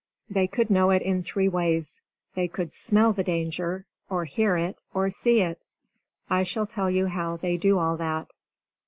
They 0.31 0.47
could 0.47 0.71
know 0.71 0.89
it 0.89 1.03
in 1.03 1.21
three 1.21 1.47
ways: 1.47 2.01
they 2.33 2.47
could 2.47 2.73
smell 2.73 3.13
the 3.13 3.23
danger, 3.23 3.85
or 4.09 4.25
hear 4.25 4.57
it, 4.57 4.79
or 4.95 5.11
see 5.11 5.41
it. 5.41 5.59
I 6.27 6.41
shall 6.41 6.65
tell 6.65 6.89
you 6.89 7.05
how 7.05 7.37
they 7.37 7.55
do 7.55 7.77
all 7.77 7.97
that. 7.97 8.33